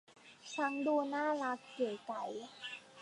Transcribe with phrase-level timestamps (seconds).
[0.55, 2.23] ทั้งดูน่ารักเก๋ไก๋